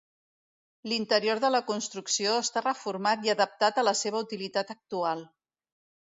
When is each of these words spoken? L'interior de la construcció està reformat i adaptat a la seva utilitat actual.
L'interior 0.91 1.41
de 1.41 1.49
la 1.55 1.59
construcció 1.67 2.31
està 2.45 2.63
reformat 2.65 3.27
i 3.27 3.31
adaptat 3.33 3.77
a 3.81 3.83
la 3.89 3.93
seva 3.99 4.23
utilitat 4.29 4.73
actual. 4.75 5.23